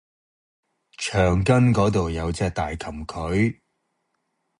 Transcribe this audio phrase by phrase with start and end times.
[0.97, 3.59] 墙根个度有只大蠄蟝